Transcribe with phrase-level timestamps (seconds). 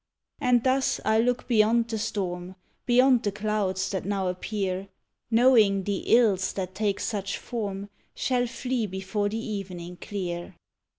[0.39, 2.55] And thus I look beyond the storm,
[2.87, 4.87] Beyond the clouds that now appear;
[5.29, 10.55] Knowing the ills that take such form Shall flee before the evening clear!